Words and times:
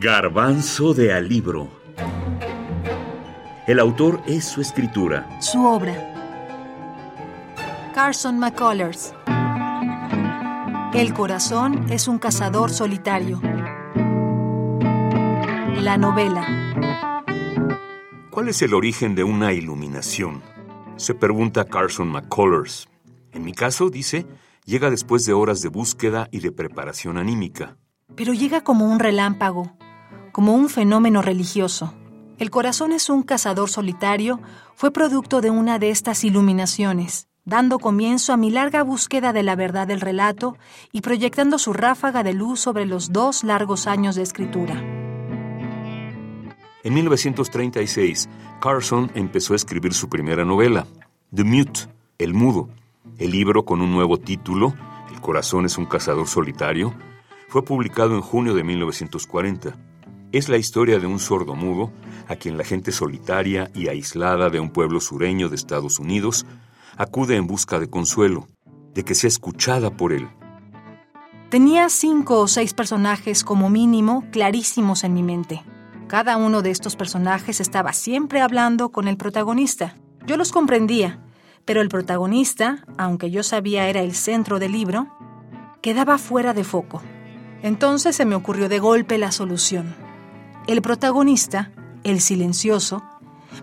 Garbanzo 0.00 0.94
de 0.94 1.12
Alibro. 1.12 1.68
El 3.66 3.80
autor 3.80 4.22
es 4.28 4.44
su 4.44 4.60
escritura. 4.60 5.28
Su 5.40 5.66
obra. 5.66 5.92
Carson 7.92 8.38
McCullers. 8.38 9.12
El 10.94 11.12
corazón 11.14 11.90
es 11.90 12.06
un 12.06 12.20
cazador 12.20 12.70
solitario. 12.70 13.40
La 15.80 15.96
novela. 15.98 16.46
¿Cuál 18.30 18.50
es 18.50 18.62
el 18.62 18.74
origen 18.74 19.16
de 19.16 19.24
una 19.24 19.52
iluminación? 19.52 20.42
Se 20.94 21.16
pregunta 21.16 21.64
Carson 21.64 22.06
McCullers. 22.06 22.88
En 23.32 23.44
mi 23.44 23.52
caso, 23.52 23.90
dice, 23.90 24.28
llega 24.64 24.90
después 24.90 25.26
de 25.26 25.32
horas 25.32 25.60
de 25.60 25.70
búsqueda 25.70 26.28
y 26.30 26.38
de 26.38 26.52
preparación 26.52 27.18
anímica. 27.18 27.76
Pero 28.14 28.32
llega 28.32 28.62
como 28.62 28.86
un 28.86 29.00
relámpago, 29.00 29.76
como 30.38 30.54
un 30.54 30.68
fenómeno 30.68 31.20
religioso. 31.20 31.94
El 32.38 32.52
corazón 32.52 32.92
es 32.92 33.10
un 33.10 33.24
cazador 33.24 33.68
solitario, 33.68 34.40
fue 34.76 34.92
producto 34.92 35.40
de 35.40 35.50
una 35.50 35.80
de 35.80 35.90
estas 35.90 36.22
iluminaciones, 36.22 37.26
dando 37.44 37.80
comienzo 37.80 38.32
a 38.32 38.36
mi 38.36 38.52
larga 38.52 38.84
búsqueda 38.84 39.32
de 39.32 39.42
la 39.42 39.56
verdad 39.56 39.88
del 39.88 40.00
relato 40.00 40.56
y 40.92 41.00
proyectando 41.00 41.58
su 41.58 41.72
ráfaga 41.72 42.22
de 42.22 42.34
luz 42.34 42.60
sobre 42.60 42.86
los 42.86 43.12
dos 43.12 43.42
largos 43.42 43.88
años 43.88 44.14
de 44.14 44.22
escritura. 44.22 44.74
En 46.84 46.94
1936, 46.94 48.28
Carson 48.60 49.10
empezó 49.16 49.54
a 49.54 49.56
escribir 49.56 49.92
su 49.92 50.08
primera 50.08 50.44
novela, 50.44 50.86
The 51.34 51.42
Mute, 51.42 51.80
El 52.18 52.32
Mudo. 52.32 52.68
El 53.18 53.32
libro, 53.32 53.64
con 53.64 53.80
un 53.80 53.90
nuevo 53.90 54.18
título, 54.18 54.72
El 55.10 55.20
corazón 55.20 55.66
es 55.66 55.78
un 55.78 55.86
cazador 55.86 56.28
solitario, 56.28 56.94
fue 57.48 57.64
publicado 57.64 58.14
en 58.14 58.20
junio 58.20 58.54
de 58.54 58.62
1940. 58.62 59.87
Es 60.30 60.50
la 60.50 60.58
historia 60.58 60.98
de 60.98 61.06
un 61.06 61.20
sordo 61.20 61.54
mudo 61.54 61.90
a 62.28 62.36
quien 62.36 62.58
la 62.58 62.64
gente 62.64 62.92
solitaria 62.92 63.70
y 63.74 63.88
aislada 63.88 64.50
de 64.50 64.60
un 64.60 64.68
pueblo 64.70 65.00
sureño 65.00 65.48
de 65.48 65.56
Estados 65.56 65.98
Unidos 65.98 66.44
acude 66.98 67.36
en 67.36 67.46
busca 67.46 67.78
de 67.78 67.88
consuelo, 67.88 68.46
de 68.92 69.04
que 69.04 69.14
sea 69.14 69.28
escuchada 69.28 69.90
por 69.90 70.12
él. 70.12 70.28
Tenía 71.48 71.88
cinco 71.88 72.40
o 72.40 72.46
seis 72.46 72.74
personajes 72.74 73.42
como 73.42 73.70
mínimo 73.70 74.26
clarísimos 74.30 75.02
en 75.02 75.14
mi 75.14 75.22
mente. 75.22 75.64
Cada 76.08 76.36
uno 76.36 76.60
de 76.60 76.72
estos 76.72 76.94
personajes 76.94 77.58
estaba 77.58 77.94
siempre 77.94 78.42
hablando 78.42 78.90
con 78.90 79.08
el 79.08 79.16
protagonista. 79.16 79.96
Yo 80.26 80.36
los 80.36 80.52
comprendía, 80.52 81.20
pero 81.64 81.80
el 81.80 81.88
protagonista, 81.88 82.84
aunque 82.98 83.30
yo 83.30 83.42
sabía 83.42 83.88
era 83.88 84.02
el 84.02 84.14
centro 84.14 84.58
del 84.58 84.72
libro, 84.72 85.08
quedaba 85.80 86.18
fuera 86.18 86.52
de 86.52 86.64
foco. 86.64 87.00
Entonces 87.62 88.14
se 88.14 88.26
me 88.26 88.34
ocurrió 88.34 88.68
de 88.68 88.78
golpe 88.78 89.16
la 89.16 89.32
solución. 89.32 90.07
El 90.68 90.82
protagonista, 90.82 91.72
el 92.04 92.20
silencioso, 92.20 93.02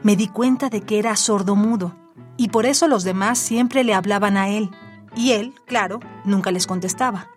me 0.03 0.15
di 0.15 0.27
cuenta 0.27 0.69
de 0.69 0.81
que 0.81 0.97
era 0.97 1.15
sordomudo 1.15 1.95
y 2.35 2.49
por 2.49 2.65
eso 2.65 2.87
los 2.87 3.03
demás 3.03 3.37
siempre 3.37 3.83
le 3.83 3.93
hablaban 3.93 4.37
a 4.37 4.49
él 4.49 4.71
y 5.15 5.33
él, 5.33 5.53
claro, 5.67 5.99
nunca 6.25 6.51
les 6.51 6.65
contestaba. 6.65 7.27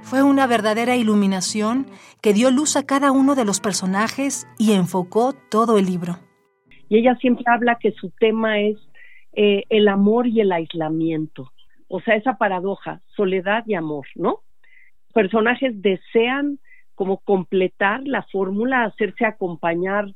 Fue 0.00 0.22
una 0.22 0.46
verdadera 0.46 0.96
iluminación 0.96 1.88
que 2.22 2.32
dio 2.32 2.50
luz 2.50 2.74
a 2.76 2.86
cada 2.86 3.12
uno 3.12 3.34
de 3.34 3.44
los 3.44 3.60
personajes 3.60 4.48
y 4.58 4.72
enfocó 4.72 5.34
todo 5.50 5.76
el 5.76 5.84
libro. 5.84 6.16
Y 6.88 6.96
ella 6.96 7.14
siempre 7.16 7.44
habla 7.48 7.76
que 7.78 7.92
su 7.92 8.08
tema 8.08 8.58
es 8.60 8.78
eh, 9.34 9.64
el 9.68 9.88
amor 9.88 10.26
y 10.26 10.40
el 10.40 10.52
aislamiento. 10.52 11.52
O 11.88 12.00
sea, 12.00 12.16
esa 12.16 12.38
paradoja, 12.38 13.02
soledad 13.14 13.62
y 13.66 13.74
amor, 13.74 14.06
¿no? 14.14 14.40
Personajes 15.12 15.82
desean 15.82 16.58
como 16.98 17.18
completar 17.18 18.00
la 18.04 18.24
fórmula, 18.24 18.82
hacerse 18.82 19.24
acompañar, 19.24 20.06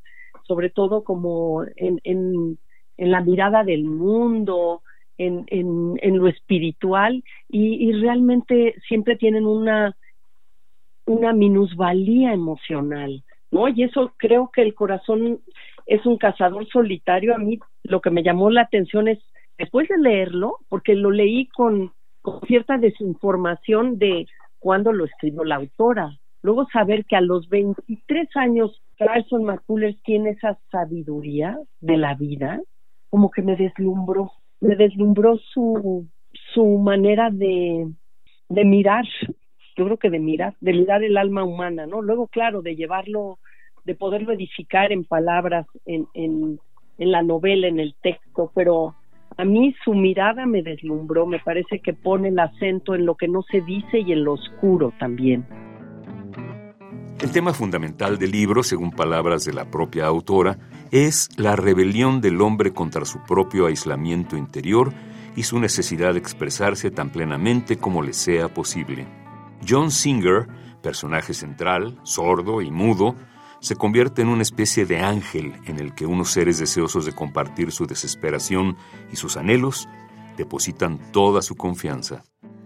sobre 0.48 0.68
todo 0.68 1.04
como 1.04 1.62
en, 1.76 2.00
en, 2.02 2.58
la 2.98 3.20
mirada 3.20 3.62
del 3.62 3.84
mundo, 3.84 4.82
en, 5.16 5.44
en, 5.46 5.94
en 6.02 6.18
lo 6.18 6.26
espiritual, 6.26 7.22
y, 7.48 7.88
y, 7.88 7.92
realmente 7.92 8.74
siempre 8.88 9.14
tienen 9.14 9.46
una, 9.46 9.96
una 11.06 11.32
minusvalía 11.32 12.32
emocional, 12.32 13.22
¿no? 13.52 13.68
Y 13.68 13.84
eso 13.84 14.12
creo 14.16 14.50
que 14.52 14.62
el 14.62 14.74
corazón 14.74 15.38
es 15.86 16.04
un 16.04 16.18
cazador 16.18 16.66
solitario. 16.66 17.32
A 17.32 17.38
mí 17.38 17.60
lo 17.84 18.00
que 18.00 18.10
me 18.10 18.24
llamó 18.24 18.50
la 18.50 18.62
atención 18.62 19.06
es, 19.06 19.20
después 19.56 19.88
de 19.88 19.98
leerlo, 19.98 20.56
porque 20.68 20.96
lo 20.96 21.12
leí 21.12 21.46
con, 21.46 21.92
con 22.22 22.40
cierta 22.40 22.76
desinformación 22.76 24.00
de 24.00 24.26
cuándo 24.58 24.92
lo 24.92 25.04
escribió 25.04 25.44
la 25.44 25.56
autora, 25.56 26.18
Luego 26.42 26.66
saber 26.72 27.04
que 27.04 27.16
a 27.16 27.20
los 27.20 27.48
23 27.48 28.28
años 28.36 28.82
Carson 28.98 29.44
McCullers 29.44 30.00
tiene 30.02 30.30
esa 30.30 30.58
sabiduría 30.70 31.58
de 31.80 31.96
la 31.96 32.14
vida, 32.14 32.60
como 33.10 33.30
que 33.30 33.42
me 33.42 33.56
deslumbró, 33.56 34.32
me 34.60 34.76
deslumbró 34.76 35.36
su, 35.38 36.06
su 36.54 36.64
manera 36.78 37.30
de, 37.30 37.88
de 38.48 38.64
mirar, 38.64 39.04
yo 39.76 39.84
creo 39.84 39.96
que 39.96 40.10
de 40.10 40.18
mirar, 40.18 40.54
de 40.60 40.72
mirar 40.72 41.02
el 41.02 41.16
alma 41.16 41.44
humana, 41.44 41.86
¿no? 41.86 42.02
Luego, 42.02 42.26
claro, 42.26 42.62
de 42.62 42.76
llevarlo, 42.76 43.38
de 43.84 43.94
poderlo 43.94 44.32
edificar 44.32 44.92
en 44.92 45.04
palabras, 45.04 45.66
en, 45.86 46.06
en, 46.14 46.58
en 46.98 47.12
la 47.12 47.22
novela, 47.22 47.66
en 47.68 47.80
el 47.80 47.94
texto, 48.02 48.50
pero 48.54 48.94
a 49.36 49.44
mí 49.44 49.74
su 49.84 49.94
mirada 49.94 50.46
me 50.46 50.62
deslumbró, 50.62 51.26
me 51.26 51.38
parece 51.38 51.80
que 51.80 51.92
pone 51.92 52.28
el 52.28 52.38
acento 52.38 52.94
en 52.94 53.06
lo 53.06 53.14
que 53.14 53.28
no 53.28 53.42
se 53.42 53.60
dice 53.62 54.00
y 54.00 54.12
en 54.12 54.24
lo 54.24 54.34
oscuro 54.34 54.92
también. 54.98 55.44
El 57.22 57.30
tema 57.30 57.54
fundamental 57.54 58.18
del 58.18 58.32
libro, 58.32 58.64
según 58.64 58.90
palabras 58.90 59.44
de 59.44 59.52
la 59.52 59.70
propia 59.70 60.06
autora, 60.06 60.58
es 60.90 61.28
la 61.36 61.54
rebelión 61.54 62.20
del 62.20 62.40
hombre 62.40 62.72
contra 62.72 63.04
su 63.04 63.22
propio 63.22 63.66
aislamiento 63.66 64.36
interior 64.36 64.92
y 65.36 65.44
su 65.44 65.60
necesidad 65.60 66.14
de 66.14 66.18
expresarse 66.18 66.90
tan 66.90 67.10
plenamente 67.10 67.78
como 67.78 68.02
le 68.02 68.12
sea 68.12 68.52
posible. 68.52 69.06
John 69.66 69.92
Singer, 69.92 70.48
personaje 70.82 71.32
central, 71.32 71.96
sordo 72.02 72.60
y 72.60 72.72
mudo, 72.72 73.14
se 73.60 73.76
convierte 73.76 74.22
en 74.22 74.28
una 74.28 74.42
especie 74.42 74.84
de 74.84 74.98
ángel 74.98 75.54
en 75.66 75.78
el 75.78 75.94
que 75.94 76.06
unos 76.06 76.30
seres 76.30 76.58
deseosos 76.58 77.06
de 77.06 77.14
compartir 77.14 77.70
su 77.70 77.86
desesperación 77.86 78.76
y 79.12 79.16
sus 79.16 79.36
anhelos 79.36 79.88
depositan 80.36 80.98
toda 81.12 81.40
su 81.40 81.54
confianza. 81.54 82.24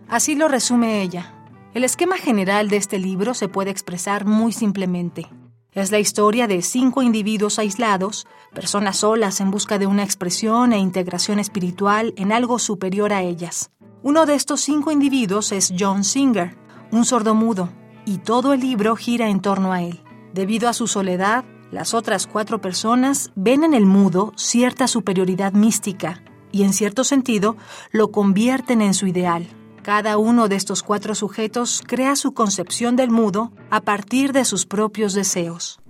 Así 0.08 0.34
lo 0.34 0.48
resume 0.48 1.02
ella. 1.02 1.35
El 1.74 1.84
esquema 1.84 2.16
general 2.16 2.68
de 2.68 2.76
este 2.76 2.98
libro 2.98 3.34
se 3.34 3.48
puede 3.48 3.70
expresar 3.70 4.24
muy 4.24 4.52
simplemente. 4.52 5.26
Es 5.72 5.90
la 5.90 5.98
historia 5.98 6.46
de 6.46 6.62
cinco 6.62 7.02
individuos 7.02 7.58
aislados, 7.58 8.26
personas 8.54 8.98
solas 8.98 9.40
en 9.40 9.50
busca 9.50 9.78
de 9.78 9.86
una 9.86 10.04
expresión 10.04 10.72
e 10.72 10.78
integración 10.78 11.38
espiritual 11.38 12.14
en 12.16 12.32
algo 12.32 12.58
superior 12.58 13.12
a 13.12 13.22
ellas. 13.22 13.70
Uno 14.02 14.24
de 14.24 14.36
estos 14.36 14.62
cinco 14.62 14.90
individuos 14.90 15.52
es 15.52 15.74
John 15.78 16.02
Singer, 16.02 16.56
un 16.92 17.04
sordomudo, 17.04 17.68
y 18.06 18.18
todo 18.18 18.54
el 18.54 18.60
libro 18.60 18.96
gira 18.96 19.28
en 19.28 19.40
torno 19.40 19.72
a 19.72 19.82
él. 19.82 20.02
Debido 20.32 20.68
a 20.68 20.72
su 20.72 20.86
soledad, 20.86 21.44
las 21.70 21.92
otras 21.92 22.26
cuatro 22.26 22.60
personas 22.60 23.32
ven 23.34 23.64
en 23.64 23.74
el 23.74 23.84
mudo 23.84 24.32
cierta 24.36 24.86
superioridad 24.86 25.52
mística 25.52 26.22
y 26.52 26.62
en 26.62 26.72
cierto 26.72 27.04
sentido 27.04 27.56
lo 27.90 28.12
convierten 28.12 28.80
en 28.80 28.94
su 28.94 29.06
ideal. 29.06 29.46
Cada 29.86 30.18
uno 30.18 30.48
de 30.48 30.56
estos 30.56 30.82
cuatro 30.82 31.14
sujetos 31.14 31.80
crea 31.86 32.16
su 32.16 32.34
concepción 32.34 32.96
del 32.96 33.12
mudo 33.12 33.52
a 33.70 33.82
partir 33.82 34.32
de 34.32 34.44
sus 34.44 34.66
propios 34.66 35.14
deseos. 35.14 35.80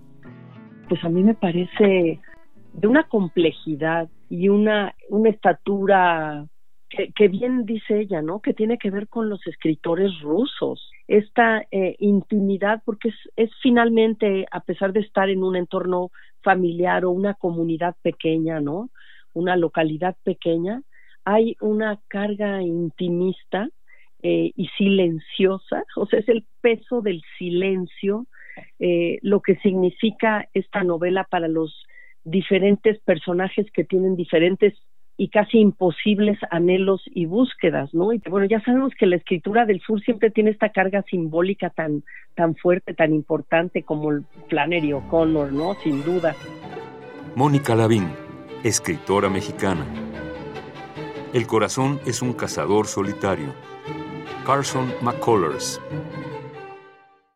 Pues 0.91 1.03
a 1.03 1.09
mí 1.09 1.23
me 1.23 1.33
parece 1.33 2.21
de 2.75 2.87
una 2.87 3.05
complejidad 3.09 4.11
y 4.29 4.51
una, 4.51 4.95
una 5.09 5.31
estatura 5.31 6.45
que, 6.91 7.29
bien 7.29 7.65
dice 7.65 8.01
ella, 8.01 8.21
¿no? 8.21 8.41
Que 8.41 8.53
tiene 8.53 8.77
que 8.77 8.91
ver 8.91 9.09
con 9.09 9.31
los 9.31 9.41
escritores 9.47 10.13
rusos. 10.21 10.91
Esta 11.09 11.63
eh, 11.71 11.97
intimidad, 11.99 12.83
porque 12.85 13.15
es 13.35 13.51
finalmente, 13.63 14.45
a 14.51 14.61
pesar 14.61 14.93
de 14.93 15.01
estar 15.01 15.31
en 15.31 15.43
un 15.43 15.57
entorno 15.57 16.11
familiar 16.43 17.07
o 17.07 17.13
una 17.13 17.33
comunidad 17.33 17.97
pequeña, 18.03 18.61
¿no? 18.61 18.91
Una 19.33 19.57
localidad 19.57 20.17
pequeña, 20.23 20.83
hay 21.25 21.57
una 21.61 21.99
carga 22.09 22.61
intimista 22.61 23.71
eh, 24.29 24.51
y 24.57 24.67
silenciosa, 24.77 25.85
o 25.95 26.05
sea, 26.07 26.19
es 26.19 26.29
el 26.29 26.45
peso 26.61 27.01
del 27.01 27.23
silencio 27.39 28.27
eh, 28.81 29.21
lo 29.23 29.41
que 29.41 29.55
significa 29.59 30.49
esta 30.53 30.83
novela 30.83 31.23
para 31.31 31.47
los 31.47 31.87
diferentes 32.25 32.99
personajes 33.03 33.71
que 33.73 33.85
tienen 33.85 34.17
diferentes 34.17 34.75
y 35.17 35.29
casi 35.29 35.61
imposibles 35.61 36.41
anhelos 36.51 37.03
y 37.07 37.27
búsquedas, 37.27 37.95
¿no? 37.95 38.13
Y 38.13 38.21
bueno, 38.29 38.49
ya 38.49 38.61
sabemos 38.63 38.95
que 38.99 39.07
la 39.07 39.15
escritura 39.15 39.65
del 39.65 39.81
sur 39.81 40.01
siempre 40.03 40.33
tiene 40.33 40.51
esta 40.51 40.71
carga 40.71 41.03
simbólica 41.03 41.71
tan 41.71 42.03
tan 42.35 42.57
fuerte, 42.57 42.95
tan 42.95 43.15
importante 43.15 43.85
como 43.85 44.11
el 44.11 44.25
Flannery 44.49 44.93
O'Connor, 44.93 45.53
¿no? 45.53 45.75
Sin 45.85 46.03
duda. 46.03 46.35
Mónica 47.37 47.77
Lavín, 47.77 48.09
escritora 48.65 49.31
mexicana. 49.31 49.87
El 51.33 51.47
corazón 51.47 52.01
es 52.07 52.23
un 52.23 52.33
cazador 52.33 52.89
solitario 52.89 53.55
Carson 54.47 54.93
McCullers. 55.03 55.81